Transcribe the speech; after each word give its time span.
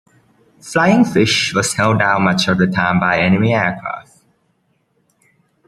"Flying 0.59 1.05
Fish" 1.05 1.53
was 1.53 1.75
held 1.75 1.99
down 1.99 2.23
much 2.23 2.47
of 2.47 2.57
the 2.57 2.65
time 2.65 2.99
by 2.99 3.19
enemy 3.19 3.53
aircraft. 3.53 4.23